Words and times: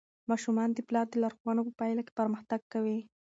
ماشومان 0.29 0.69
د 0.73 0.79
پلار 0.87 1.05
د 1.09 1.13
لارښوونو 1.23 1.61
په 1.67 1.73
پایله 1.79 2.01
کې 2.05 2.17
پرمختګ 2.19 2.61
کوي. 2.73 2.99